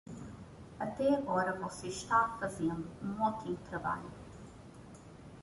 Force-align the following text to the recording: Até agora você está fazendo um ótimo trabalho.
Até 0.79 1.13
agora 1.13 1.59
você 1.59 1.85
está 1.87 2.35
fazendo 2.39 2.89
um 3.03 3.21
ótimo 3.21 3.55
trabalho. 3.69 4.09